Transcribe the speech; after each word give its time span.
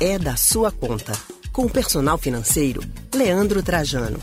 é 0.00 0.18
da 0.18 0.34
sua 0.34 0.72
conta. 0.72 1.12
Com 1.52 1.66
o 1.66 1.70
personal 1.70 2.16
financeiro, 2.16 2.80
Leandro 3.14 3.62
Trajano. 3.62 4.18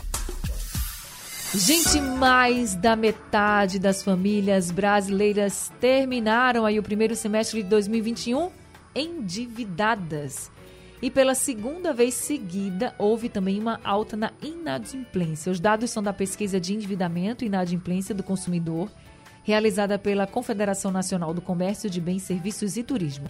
Gente, 1.54 2.00
mais 2.00 2.74
da 2.74 2.96
metade 2.96 3.78
das 3.78 4.02
famílias 4.02 4.72
brasileiras 4.72 5.70
terminaram 5.80 6.66
aí 6.66 6.80
o 6.80 6.82
primeiro 6.82 7.14
semestre 7.14 7.62
de 7.62 7.68
2021 7.68 8.50
endividadas. 8.92 10.50
E 11.00 11.12
pela 11.12 11.34
segunda 11.36 11.92
vez 11.94 12.14
seguida, 12.14 12.92
houve 12.98 13.28
também 13.28 13.60
uma 13.60 13.78
alta 13.84 14.16
na 14.16 14.32
inadimplência. 14.42 15.52
Os 15.52 15.60
dados 15.60 15.92
são 15.92 16.02
da 16.02 16.12
pesquisa 16.12 16.58
de 16.60 16.74
endividamento 16.74 17.44
e 17.44 17.46
inadimplência 17.46 18.12
do 18.12 18.24
consumidor, 18.24 18.90
realizada 19.44 19.96
pela 19.96 20.26
Confederação 20.26 20.90
Nacional 20.90 21.32
do 21.32 21.40
Comércio 21.40 21.88
de 21.88 22.00
Bens, 22.00 22.24
Serviços 22.24 22.76
e 22.76 22.82
Turismo. 22.82 23.28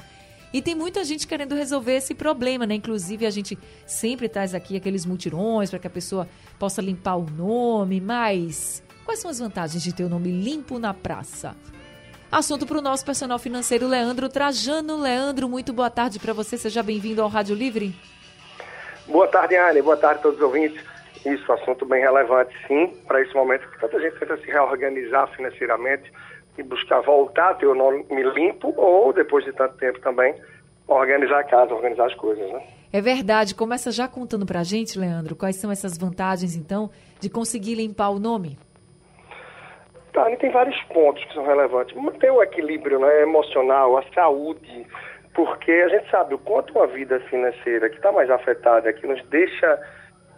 E 0.52 0.62
tem 0.62 0.74
muita 0.74 1.04
gente 1.04 1.26
querendo 1.26 1.54
resolver 1.54 1.96
esse 1.96 2.14
problema, 2.14 2.66
né? 2.66 2.74
Inclusive, 2.74 3.26
a 3.26 3.30
gente 3.30 3.59
sempre 3.86 4.28
traz 4.28 4.54
aqui 4.54 4.77
aqueles 4.77 5.04
mutirões 5.04 5.70
para 5.70 5.78
que 5.78 5.86
a 5.86 5.90
pessoa 5.90 6.27
possa 6.59 6.80
limpar 6.80 7.16
o 7.16 7.27
nome, 7.30 8.00
mas 8.00 8.82
quais 9.04 9.20
são 9.20 9.30
as 9.30 9.38
vantagens 9.38 9.82
de 9.82 9.95
ter 9.95 10.04
o 10.04 10.09
nome 10.09 10.30
limpo 10.30 10.78
na 10.78 10.95
praça? 10.95 11.54
Assunto 12.30 12.66
para 12.66 12.78
o 12.78 12.82
nosso 12.82 13.04
personal 13.04 13.38
financeiro, 13.38 13.87
Leandro 13.87 14.28
Trajano. 14.28 15.00
Leandro, 15.00 15.48
muito 15.48 15.73
boa 15.73 15.88
tarde 15.90 16.18
para 16.18 16.32
você. 16.32 16.59
Seja 16.59 16.82
bem-vindo 16.82 17.23
ao 17.23 17.28
Rádio 17.28 17.54
Livre. 17.54 17.95
Boa 19.06 19.26
tarde, 19.26 19.56
Anne. 19.56 19.80
Boa 19.80 19.96
tarde 19.96 20.20
a 20.20 20.23
todos 20.23 20.38
os 20.38 20.45
ouvintes. 20.45 20.82
Isso, 21.24 21.51
assunto 21.51 21.84
bem 21.84 22.01
relevante, 22.01 22.54
sim, 22.66 22.95
para 23.06 23.20
esse 23.20 23.34
momento 23.34 23.68
que 23.70 23.80
tanta 23.80 24.01
gente 24.01 24.18
tenta 24.18 24.37
se 24.37 24.46
reorganizar 24.46 25.28
financeiramente 25.34 26.12
e 26.58 26.62
buscar 26.62 27.00
voltar 27.00 27.50
a 27.50 27.54
ter 27.54 27.66
o 27.66 27.74
nome 27.74 28.04
limpo 28.10 28.74
ou, 28.76 29.12
depois 29.12 29.44
de 29.44 29.52
tanto 29.52 29.76
tempo 29.76 30.00
também, 30.00 30.34
organizar 30.86 31.40
a 31.40 31.44
casa, 31.44 31.72
organizar 31.72 32.06
as 32.06 32.14
coisas, 32.14 32.50
né? 32.52 32.62
É 32.92 33.00
verdade. 33.00 33.54
Começa 33.54 33.92
já 33.92 34.08
contando 34.08 34.44
para 34.44 34.60
a 34.60 34.64
gente, 34.64 34.98
Leandro, 34.98 35.37
quais 35.37 35.56
são 35.56 35.70
essas 35.70 35.96
vantagens, 35.96 36.56
então, 36.56 36.90
de 37.20 37.30
conseguir 37.30 37.74
limpar 37.74 38.10
o 38.10 38.18
nome? 38.18 38.59
Tá, 40.12 40.24
tem 40.37 40.50
vários 40.50 40.80
pontos 40.84 41.23
que 41.24 41.34
são 41.34 41.45
relevantes. 41.45 41.95
Manter 41.96 42.32
o 42.32 42.42
equilíbrio 42.42 42.98
né, 42.98 43.22
emocional, 43.22 43.96
a 43.98 44.02
saúde, 44.15 44.87
porque 45.34 45.70
a 45.70 45.88
gente 45.88 46.10
sabe 46.10 46.34
o 46.34 46.38
quanto 46.38 46.72
uma 46.76 46.87
vida 46.87 47.20
financeira 47.28 47.88
que 47.88 47.96
está 47.96 48.10
mais 48.10 48.30
afetada, 48.30 48.93
que 48.93 49.06
nos 49.06 49.22
deixa 49.26 49.78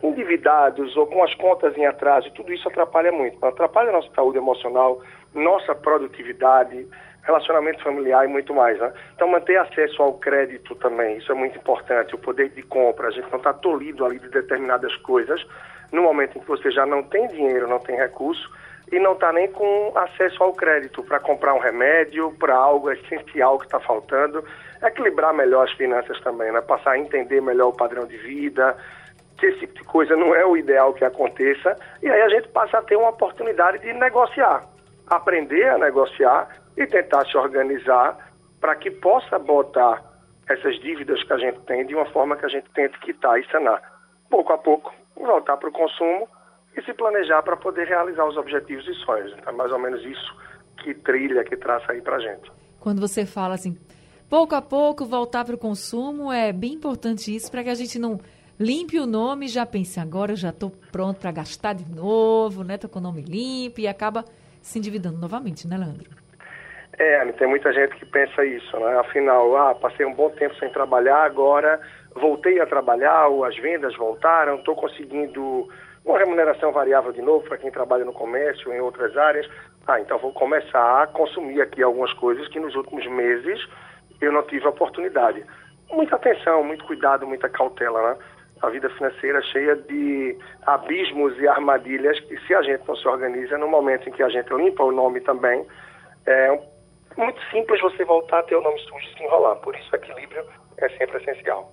endividados 0.02 0.96
ou 0.96 1.06
com 1.06 1.22
as 1.22 1.34
contas 1.34 1.76
em 1.76 1.86
atraso, 1.86 2.30
tudo 2.32 2.52
isso 2.52 2.68
atrapalha 2.68 3.12
muito. 3.12 3.44
Atrapalha 3.44 3.90
a 3.90 3.92
nossa 3.92 4.10
saúde 4.14 4.38
emocional, 4.38 5.00
nossa 5.34 5.74
produtividade, 5.74 6.86
relacionamento 7.22 7.82
familiar 7.82 8.24
e 8.24 8.28
muito 8.28 8.54
mais. 8.54 8.78
Né? 8.78 8.92
Então, 9.14 9.28
manter 9.28 9.56
acesso 9.58 10.02
ao 10.02 10.14
crédito 10.14 10.74
também, 10.76 11.18
isso 11.18 11.30
é 11.30 11.34
muito 11.34 11.58
importante. 11.58 12.14
O 12.14 12.18
poder 12.18 12.48
de 12.50 12.62
compra, 12.62 13.08
a 13.08 13.10
gente 13.10 13.30
não 13.30 13.38
está 13.38 13.52
tolhido 13.52 14.04
ali 14.04 14.18
de 14.18 14.28
determinadas 14.28 14.94
coisas 14.96 15.44
no 15.92 16.02
momento 16.02 16.38
em 16.38 16.40
que 16.40 16.48
você 16.48 16.70
já 16.70 16.86
não 16.86 17.02
tem 17.02 17.26
dinheiro, 17.28 17.68
não 17.68 17.78
tem 17.78 17.96
recurso 17.96 18.50
e 18.92 18.98
não 18.98 19.12
está 19.12 19.32
nem 19.32 19.50
com 19.52 19.92
acesso 19.94 20.42
ao 20.42 20.52
crédito 20.52 21.02
para 21.02 21.20
comprar 21.20 21.54
um 21.54 21.58
remédio, 21.58 22.34
para 22.38 22.56
algo 22.56 22.90
essencial 22.90 23.58
que 23.58 23.66
está 23.66 23.78
faltando. 23.78 24.42
Equilibrar 24.82 25.34
melhor 25.34 25.64
as 25.64 25.72
finanças 25.72 26.18
também, 26.20 26.50
né? 26.50 26.60
passar 26.60 26.92
a 26.92 26.98
entender 26.98 27.40
melhor 27.40 27.68
o 27.68 27.72
padrão 27.72 28.06
de 28.06 28.16
vida, 28.16 28.76
que 29.41 29.46
esse 29.46 29.60
tipo 29.60 29.74
de 29.74 29.84
coisa 29.84 30.14
não 30.14 30.34
é 30.34 30.44
o 30.44 30.56
ideal 30.56 30.92
que 30.92 31.05
aconteça, 31.05 31.74
e 32.02 32.08
aí 32.08 32.20
a 32.20 32.28
gente 32.28 32.48
passa 32.48 32.78
a 32.78 32.83
ter 32.83 32.96
uma 32.96 33.08
oportunidade 33.08 33.78
de 33.78 33.92
negociar, 33.94 34.69
aprender 35.08 35.66
a 35.70 35.78
negociar 35.78 36.48
e 36.77 36.86
tentar 36.86 37.27
se 37.27 37.36
organizar 37.36 38.33
para 38.61 38.77
que 38.77 38.91
possa 38.91 39.38
botar 39.38 40.05
essas 40.46 40.78
dívidas 40.80 41.22
que 41.24 41.33
a 41.33 41.38
gente 41.38 41.58
tem 41.61 41.86
de 41.86 41.94
uma 41.94 42.05
forma 42.06 42.36
que 42.36 42.44
a 42.44 42.48
gente 42.48 42.68
tente 42.70 42.98
quitar 43.00 43.41
e 43.41 43.46
sanar. 43.50 43.80
Pouco 44.28 44.52
a 44.52 44.58
pouco, 44.58 44.92
voltar 45.16 45.56
para 45.56 45.68
o 45.68 45.72
consumo 45.72 46.28
e 46.77 46.83
se 46.83 46.92
planejar 46.92 47.42
para 47.42 47.56
poder 47.56 47.86
realizar 47.86 48.27
os 48.27 48.36
objetivos 48.36 48.86
e 48.86 48.95
sonhos. 49.05 49.33
Então, 49.39 49.52
é 49.52 49.57
mais 49.57 49.72
ou 49.72 49.78
menos 49.78 50.05
isso 50.05 50.36
que 50.83 50.92
trilha, 50.95 51.45
que 51.45 51.57
traça 51.57 51.92
aí 51.92 52.02
para 52.02 52.17
a 52.17 52.20
gente. 52.20 52.52
Quando 52.78 53.01
você 53.01 53.24
fala 53.24 53.55
assim, 53.55 53.78
pouco 54.28 54.55
a 54.55 54.62
pouco 54.62 55.05
voltar 55.07 55.45
para 55.45 55.55
o 55.55 55.58
consumo, 55.58 56.30
é 56.30 56.52
bem 56.52 56.74
importante 56.74 57.34
isso 57.34 57.51
para 57.51 57.62
que 57.62 57.70
a 57.70 57.74
gente 57.74 57.98
não 57.98 58.18
limpe 58.60 59.00
o 59.00 59.06
nome 59.06 59.48
já 59.48 59.64
pense, 59.64 59.98
agora 59.98 60.32
eu 60.32 60.36
já 60.36 60.50
estou 60.50 60.70
pronto 60.92 61.18
para 61.18 61.32
gastar 61.32 61.72
de 61.72 61.90
novo, 61.90 62.62
né? 62.62 62.74
Estou 62.74 62.90
com 62.90 62.98
o 62.98 63.02
nome 63.02 63.22
limpo 63.22 63.80
e 63.80 63.88
acaba 63.88 64.22
se 64.60 64.78
endividando 64.78 65.18
novamente, 65.18 65.66
né, 65.66 65.78
Leandro? 65.78 66.10
É, 66.98 67.24
tem 67.32 67.48
muita 67.48 67.72
gente 67.72 67.96
que 67.96 68.04
pensa 68.04 68.44
isso, 68.44 68.78
né? 68.78 68.98
Afinal, 68.98 69.56
ah, 69.56 69.74
passei 69.74 70.04
um 70.04 70.12
bom 70.12 70.28
tempo 70.30 70.54
sem 70.56 70.70
trabalhar, 70.70 71.24
agora 71.24 71.80
voltei 72.14 72.60
a 72.60 72.66
trabalhar, 72.66 73.28
ou 73.28 73.44
as 73.44 73.56
vendas 73.56 73.96
voltaram, 73.96 74.56
estou 74.56 74.74
conseguindo 74.74 75.66
uma 76.04 76.18
remuneração 76.18 76.72
variável 76.72 77.12
de 77.12 77.22
novo 77.22 77.46
para 77.46 77.56
quem 77.56 77.70
trabalha 77.70 78.04
no 78.04 78.12
comércio, 78.12 78.72
em 78.72 78.80
outras 78.80 79.16
áreas. 79.16 79.48
Ah, 79.86 80.00
então 80.00 80.18
vou 80.18 80.32
começar 80.32 81.02
a 81.02 81.06
consumir 81.06 81.62
aqui 81.62 81.82
algumas 81.82 82.12
coisas 82.12 82.46
que 82.48 82.60
nos 82.60 82.74
últimos 82.74 83.06
meses 83.06 83.66
eu 84.20 84.30
não 84.30 84.42
tive 84.42 84.66
oportunidade. 84.66 85.42
Muita 85.90 86.16
atenção, 86.16 86.62
muito 86.62 86.84
cuidado, 86.84 87.27
muita 87.27 87.48
cautela, 87.48 88.10
né? 88.10 88.18
A 88.62 88.68
vida 88.68 88.90
financeira 88.90 89.40
cheia 89.42 89.74
de 89.74 90.36
abismos 90.66 91.38
e 91.38 91.48
armadilhas 91.48 92.20
que, 92.20 92.38
se 92.46 92.54
a 92.54 92.62
gente 92.62 92.86
não 92.86 92.94
se 92.94 93.08
organiza, 93.08 93.56
no 93.56 93.68
momento 93.68 94.08
em 94.08 94.12
que 94.12 94.22
a 94.22 94.28
gente 94.28 94.52
limpa 94.52 94.84
o 94.84 94.92
nome 94.92 95.20
também, 95.20 95.64
é 96.26 96.60
muito 97.16 97.40
simples 97.50 97.80
você 97.80 98.04
voltar 98.04 98.40
a 98.40 98.42
ter 98.42 98.56
o 98.56 98.60
nome 98.60 98.78
sujo 98.80 99.06
e 99.12 99.16
se 99.16 99.24
enrolar. 99.24 99.56
Por 99.56 99.74
isso, 99.74 99.94
equilíbrio 99.94 100.44
é 100.76 100.88
sempre 100.90 101.16
essencial. 101.18 101.72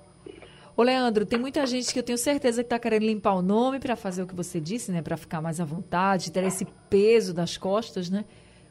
Ô, 0.75 0.83
Leandro, 0.83 1.25
tem 1.25 1.39
muita 1.39 1.65
gente 1.65 1.91
que 1.91 1.99
eu 1.99 2.03
tenho 2.03 2.17
certeza 2.17 2.61
que 2.61 2.67
está 2.67 2.77
querendo 2.77 3.03
limpar 3.03 3.33
o 3.33 3.41
nome 3.41 3.79
para 3.79 3.95
fazer 3.95 4.21
o 4.21 4.27
que 4.27 4.35
você 4.35 4.59
disse, 4.59 4.91
né? 4.91 5.01
Para 5.01 5.17
ficar 5.17 5.41
mais 5.41 5.59
à 5.59 5.65
vontade, 5.65 6.31
ter 6.31 6.43
esse 6.43 6.65
peso 6.89 7.33
das 7.33 7.57
costas, 7.57 8.09
né? 8.09 8.25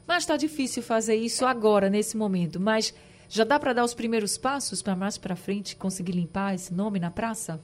Mas 0.06 0.22
está 0.22 0.36
difícil 0.36 0.82
fazer 0.82 1.16
isso 1.16 1.44
agora, 1.44 1.90
nesse 1.90 2.16
momento. 2.16 2.60
Mas 2.60 2.94
já 3.28 3.42
dá 3.42 3.58
para 3.58 3.72
dar 3.72 3.84
os 3.84 3.92
primeiros 3.92 4.38
passos 4.38 4.82
para 4.82 4.94
mais 4.94 5.18
para 5.18 5.34
frente 5.34 5.74
conseguir 5.74 6.12
limpar 6.12 6.54
esse 6.54 6.72
nome 6.72 7.00
na 7.00 7.10
praça? 7.10 7.60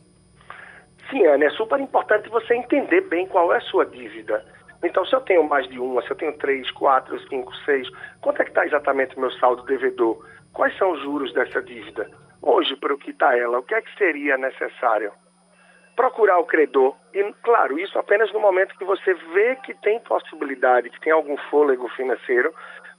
Sim, 1.13 1.27
Ana, 1.27 1.45
é 1.45 1.51
super 1.51 1.79
importante 1.79 2.31
você 2.31 2.55
entender 2.55 3.03
bem 3.03 3.27
qual 3.27 3.53
é 3.53 3.59
a 3.59 3.61
sua 3.61 3.85
dívida. 3.85 4.43
Então, 4.83 5.05
se 5.05 5.15
eu 5.15 5.21
tenho 5.21 5.45
mais 5.45 5.69
de 5.69 5.79
uma, 5.79 6.01
se 6.01 6.11
eu 6.11 6.17
tenho 6.17 6.33
três, 6.39 6.71
quatro, 6.71 7.21
cinco, 7.29 7.55
seis, 7.67 7.87
quanto 8.23 8.41
é 8.41 8.45
que 8.45 8.51
está 8.51 8.65
exatamente 8.65 9.15
o 9.19 9.21
meu 9.21 9.31
saldo 9.33 9.63
devedor? 9.65 10.27
Quais 10.55 10.75
são 10.79 10.93
os 10.93 11.03
juros 11.03 11.31
dessa 11.35 11.61
dívida? 11.61 12.11
Hoje, 12.41 12.75
para 12.77 12.95
o 12.95 12.99
que 12.99 13.11
está 13.11 13.37
ela, 13.37 13.59
o 13.59 13.63
que 13.63 13.75
é 13.75 13.83
que 13.83 13.95
seria 13.99 14.39
necessário? 14.39 15.13
Procurar 15.95 16.39
o 16.39 16.47
credor, 16.47 16.97
e 17.13 17.23
claro, 17.43 17.79
isso 17.79 17.99
apenas 17.99 18.33
no 18.33 18.41
momento 18.41 18.77
que 18.79 18.85
você 18.85 19.13
vê 19.13 19.57
que 19.57 19.75
tem 19.75 20.01
possibilidade, 20.01 20.89
que 20.89 21.01
tem 21.01 21.13
algum 21.13 21.37
fôlego 21.51 21.91
financeiro, 21.91 22.55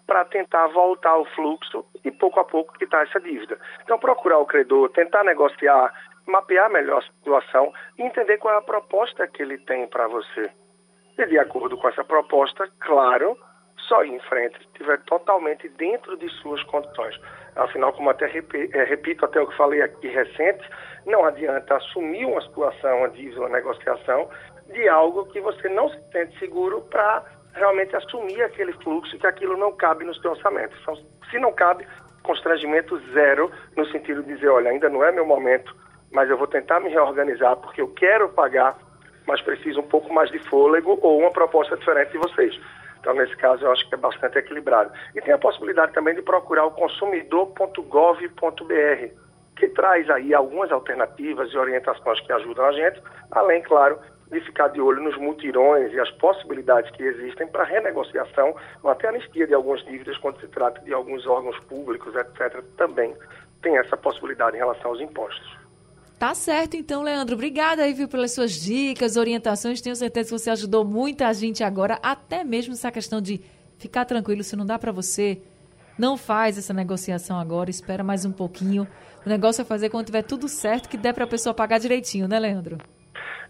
para 0.06 0.24
tentar 0.26 0.68
voltar 0.68 1.10
ao 1.10 1.26
fluxo 1.26 1.84
e 2.06 2.12
pouco 2.12 2.40
a 2.40 2.44
pouco 2.44 2.78
quitar 2.78 3.08
essa 3.08 3.20
dívida. 3.20 3.58
Então, 3.84 3.98
procurar 3.98 4.38
o 4.38 4.46
credor, 4.46 4.90
tentar 4.92 5.24
negociar, 5.24 5.92
mapear 6.28 6.70
melhor 6.70 7.00
a 7.00 7.06
situação 7.18 7.74
e 7.98 8.04
entender 8.04 8.38
qual 8.38 8.54
é 8.54 8.58
a 8.58 8.62
proposta 8.62 9.28
que 9.28 9.42
ele 9.42 9.58
tem 9.60 9.88
para 9.88 10.08
você. 10.08 10.50
E 11.18 11.26
de 11.26 11.38
acordo 11.38 11.78
com 11.78 11.88
essa 11.88 12.04
proposta, 12.04 12.68
claro, 12.80 13.38
só 13.88 14.04
ir 14.04 14.14
em 14.14 14.20
frente 14.22 14.58
se 14.58 14.66
estiver 14.66 15.00
totalmente 15.04 15.68
dentro 15.70 16.18
de 16.18 16.30
suas 16.42 16.64
condições. 16.64 17.20
Afinal, 17.56 17.94
como 17.94 18.10
até 18.10 18.26
é, 18.26 18.84
repito 18.84 19.26
até 19.26 19.40
o 19.40 19.48
que 19.48 19.58
falei 19.58 19.82
aqui 19.82 20.08
recente, 20.08 20.68
não 21.06 21.26
adianta 21.26 21.76
assumir 21.76 22.26
uma 22.26 22.42
situação, 22.42 23.00
uma 23.00 23.10
dívida, 23.10 23.42
uma 23.42 23.50
negociação 23.50 24.30
de 24.72 24.88
algo 24.88 25.26
que 25.26 25.40
você 25.42 25.70
não 25.70 25.90
se 25.90 26.00
sente 26.12 26.38
seguro 26.40 26.82
para 26.90 27.24
realmente 27.54 27.96
assumir 27.96 28.42
aquele 28.42 28.74
fluxo 28.74 29.18
que 29.20 29.28
aquilo 29.28 29.58
não 29.58 29.72
cabe 29.74 30.06
no 30.06 30.16
seu 30.16 30.32
orçamento. 30.32 30.76
Então, 30.82 30.96
se 31.30 31.38
não 31.38 31.52
cabe, 31.52 31.86
constrangimento 32.24 32.98
zero, 33.12 33.52
no 33.76 33.86
sentido 33.88 34.24
de 34.24 34.34
dizer, 34.34 34.50
olha, 34.50 34.72
ainda 34.72 34.90
não 34.90 35.04
é 35.04 35.12
meu 35.12 35.26
momento, 35.26 35.76
mas 36.14 36.30
eu 36.30 36.38
vou 36.38 36.48
tentar 36.48 36.80
me 36.80 36.90
reorganizar 36.90 37.58
porque 37.58 37.82
eu 37.82 37.90
quero 37.90 38.30
pagar, 38.30 38.78
mas 39.26 39.42
preciso 39.42 39.80
um 39.80 39.88
pouco 39.88 40.14
mais 40.14 40.30
de 40.32 40.40
fôlego 40.48 40.98
ou 41.02 41.20
uma 41.20 41.32
proposta 41.32 41.76
diferente 41.76 42.12
de 42.12 42.20
vocês. 42.20 42.58
Então, 43.00 43.16
nesse 43.16 43.36
caso, 43.36 43.66
eu 43.66 43.72
acho 43.72 43.88
que 43.90 43.96
é 43.96 43.98
bastante 43.98 44.38
equilibrado. 44.38 44.92
E 45.14 45.22
tem 45.22 45.34
a 45.34 45.38
possibilidade 45.38 45.92
também 45.92 46.16
de 46.16 46.22
procurar 46.22 46.66
o 46.66 46.72
consumidor.gov.br, 46.72 49.08
que 49.58 49.68
traz 49.70 50.10
aí 50.10 50.34
algumas 50.34 50.72
alternativas 50.72 51.52
e 51.52 51.58
orientações 51.58 52.20
que 52.22 52.32
ajudam 52.32 52.66
a 52.66 52.72
gente, 52.72 53.02
além, 53.32 53.62
claro, 53.62 54.00
de 54.32 54.40
ficar 54.42 54.70
de 54.70 54.80
olho 54.80 55.04
nos 55.04 55.18
mutirões 55.18 55.92
e 55.92 56.00
as 56.00 56.10
possibilidades 56.12 56.90
que 56.92 57.04
existem 57.04 57.48
para 57.48 57.64
renegociação 57.64 58.56
ou 58.82 58.90
até 58.90 59.10
anistia 59.10 59.48
de 59.48 59.54
algumas 59.54 59.84
dívidas 59.84 60.18
quando 60.18 60.40
se 60.40 60.48
trata 60.48 60.80
de 60.82 60.94
alguns 60.94 61.28
órgãos 61.28 61.60
públicos, 61.62 62.16
etc. 62.16 62.64
Também 62.78 63.14
tem 63.62 63.78
essa 63.78 63.98
possibilidade 63.98 64.56
em 64.56 64.60
relação 64.60 64.92
aos 64.92 65.02
impostos. 65.02 65.63
Tá 66.24 66.34
certo, 66.34 66.78
então, 66.78 67.02
Leandro. 67.02 67.36
Obrigada 67.36 67.84
aí, 67.84 67.92
viu, 67.92 68.08
pelas 68.08 68.32
suas 68.32 68.54
dicas, 68.54 69.18
orientações. 69.18 69.82
Tenho 69.82 69.94
certeza 69.94 70.30
que 70.30 70.40
você 70.40 70.50
ajudou 70.52 70.86
muita 70.86 71.34
gente 71.34 71.66
agora, 71.66 72.00
até 72.02 72.46
mesmo 72.46 72.72
essa 72.72 72.90
questão 72.90 73.20
de 73.20 73.42
ficar 73.78 74.06
tranquilo 74.06 74.42
se 74.42 74.56
não 74.56 74.66
dá 74.66 74.80
para 74.80 74.94
você 74.94 75.42
Não 75.98 76.16
faz 76.16 76.58
essa 76.58 76.74
negociação 76.74 77.38
agora, 77.38 77.70
espera 77.70 78.06
mais 78.06 78.24
um 78.24 78.32
pouquinho. 78.32 78.88
O 79.26 79.28
negócio 79.28 79.64
é 79.64 79.66
fazer 79.66 79.90
quando 79.90 80.06
tiver 80.06 80.22
tudo 80.22 80.48
certo, 80.48 80.88
que 80.88 80.96
der 80.96 81.14
para 81.14 81.26
a 81.26 81.28
pessoa 81.28 81.54
pagar 81.54 81.78
direitinho, 81.78 82.26
né, 82.26 82.40
Leandro? 82.40 82.78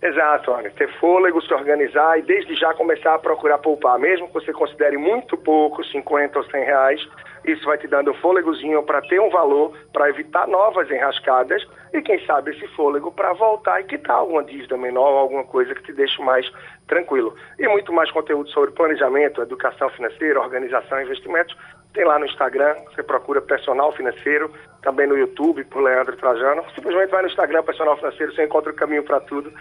Exato, 0.01 0.51
Ana. 0.51 0.69
Ter 0.71 0.91
fôlego, 0.99 1.41
se 1.41 1.53
organizar 1.53 2.19
e 2.19 2.21
desde 2.21 2.55
já 2.55 2.73
começar 2.73 3.15
a 3.15 3.19
procurar 3.19 3.57
poupar. 3.57 3.97
Mesmo 3.97 4.27
que 4.27 4.33
você 4.33 4.51
considere 4.51 4.97
muito 4.97 5.37
pouco, 5.37 5.83
50 5.83 6.39
ou 6.39 6.45
100 6.45 6.63
reais, 6.65 7.07
isso 7.45 7.65
vai 7.65 7.77
te 7.77 7.87
dando 7.87 8.11
um 8.11 8.13
fôlegozinho 8.15 8.83
para 8.83 9.01
ter 9.01 9.19
um 9.19 9.29
valor, 9.29 9.73
para 9.91 10.09
evitar 10.09 10.47
novas 10.47 10.89
enrascadas 10.89 11.65
e, 11.93 12.01
quem 12.01 12.25
sabe, 12.25 12.51
esse 12.51 12.67
fôlego 12.69 13.11
para 13.11 13.33
voltar 13.33 13.81
e 13.81 13.83
quitar 13.83 14.17
alguma 14.17 14.43
dívida 14.43 14.77
menor, 14.77 15.17
alguma 15.17 15.43
coisa 15.43 15.75
que 15.75 15.83
te 15.83 15.93
deixe 15.93 16.21
mais 16.21 16.49
tranquilo. 16.87 17.35
E 17.59 17.67
muito 17.67 17.91
mais 17.91 18.09
conteúdo 18.11 18.49
sobre 18.49 18.71
planejamento, 18.71 19.41
educação 19.41 19.89
financeira, 19.89 20.39
organização 20.39 20.99
e 20.99 21.03
investimentos. 21.03 21.55
Tem 21.93 22.05
lá 22.05 22.17
no 22.17 22.25
Instagram, 22.25 22.75
você 22.85 23.03
procura 23.03 23.39
Personal 23.41 23.91
Financeiro, 23.91 24.51
também 24.81 25.07
no 25.07 25.17
YouTube, 25.17 25.63
por 25.65 25.81
Leandro 25.81 26.17
Trajano. 26.17 26.63
Simplesmente 26.73 27.11
vai 27.11 27.21
no 27.21 27.27
Instagram, 27.27 27.63
Personal 27.63 27.95
Financeiro, 27.97 28.33
você 28.33 28.43
encontra 28.43 28.71
o 28.71 28.75
caminho 28.75 29.03
para 29.03 29.19
tudo. 29.19 29.53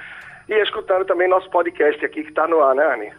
E 0.48 0.54
escutando 0.62 1.04
também 1.04 1.28
nosso 1.28 1.50
podcast 1.50 2.04
aqui 2.04 2.22
que 2.22 2.30
está 2.30 2.48
no 2.48 2.60
ar, 2.60 2.74
né, 2.74 2.94
Anny? 2.94 3.12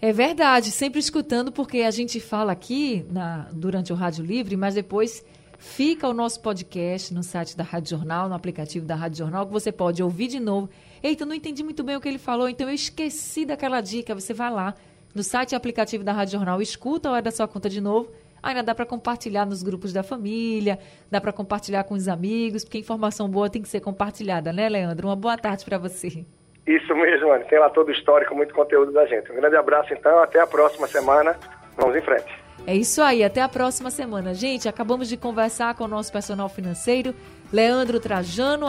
É 0.00 0.12
verdade, 0.12 0.70
sempre 0.70 1.00
escutando, 1.00 1.50
porque 1.50 1.78
a 1.78 1.90
gente 1.90 2.20
fala 2.20 2.52
aqui 2.52 3.04
na, 3.10 3.48
durante 3.52 3.92
o 3.92 3.96
Rádio 3.96 4.24
Livre, 4.24 4.56
mas 4.56 4.76
depois 4.76 5.24
fica 5.58 6.08
o 6.08 6.14
nosso 6.14 6.40
podcast 6.40 7.12
no 7.12 7.24
site 7.24 7.56
da 7.56 7.64
Rádio 7.64 7.90
Jornal, 7.90 8.28
no 8.28 8.34
aplicativo 8.36 8.86
da 8.86 8.94
Rádio 8.94 9.18
Jornal, 9.18 9.44
que 9.46 9.52
você 9.52 9.72
pode 9.72 10.00
ouvir 10.00 10.28
de 10.28 10.38
novo. 10.38 10.70
Eita, 11.02 11.26
não 11.26 11.34
entendi 11.34 11.64
muito 11.64 11.82
bem 11.82 11.96
o 11.96 12.00
que 12.00 12.08
ele 12.08 12.18
falou, 12.18 12.48
então 12.48 12.68
eu 12.68 12.74
esqueci 12.74 13.44
daquela 13.44 13.80
dica. 13.80 14.14
Você 14.14 14.32
vai 14.32 14.52
lá 14.52 14.72
no 15.12 15.24
site 15.24 15.52
e 15.52 15.56
aplicativo 15.56 16.04
da 16.04 16.12
Rádio 16.12 16.34
Jornal, 16.38 16.62
escuta 16.62 17.08
a 17.08 17.12
hora 17.12 17.22
da 17.22 17.32
sua 17.32 17.48
conta 17.48 17.68
de 17.68 17.80
novo. 17.80 18.08
Ainda 18.42 18.62
dá 18.62 18.74
para 18.74 18.86
compartilhar 18.86 19.44
nos 19.44 19.62
grupos 19.62 19.92
da 19.92 20.02
família, 20.02 20.78
dá 21.10 21.20
para 21.20 21.32
compartilhar 21.32 21.84
com 21.84 21.94
os 21.94 22.08
amigos, 22.08 22.64
porque 22.64 22.78
informação 22.78 23.28
boa 23.28 23.50
tem 23.50 23.62
que 23.62 23.68
ser 23.68 23.80
compartilhada, 23.80 24.52
né, 24.52 24.68
Leandro? 24.68 25.08
Uma 25.08 25.16
boa 25.16 25.36
tarde 25.36 25.64
para 25.64 25.78
você. 25.78 26.24
Isso 26.66 26.94
mesmo, 26.94 27.28
mano. 27.28 27.44
Tem 27.46 27.58
lá 27.58 27.70
todo 27.70 27.88
o 27.88 27.92
histórico, 27.92 28.34
muito 28.34 28.52
conteúdo 28.52 28.92
da 28.92 29.06
gente. 29.06 29.32
Um 29.32 29.36
grande 29.36 29.56
abraço, 29.56 29.92
então. 29.94 30.18
Até 30.22 30.38
a 30.38 30.46
próxima 30.46 30.86
semana. 30.86 31.34
Vamos 31.78 31.96
em 31.96 32.02
frente. 32.02 32.28
É 32.66 32.76
isso 32.76 33.00
aí. 33.00 33.24
Até 33.24 33.40
a 33.40 33.48
próxima 33.48 33.90
semana. 33.90 34.34
Gente, 34.34 34.68
acabamos 34.68 35.08
de 35.08 35.16
conversar 35.16 35.74
com 35.74 35.84
o 35.84 35.88
nosso 35.88 36.12
personal 36.12 36.48
financeiro, 36.50 37.14
Leandro 37.50 37.98
Trajano. 37.98 38.66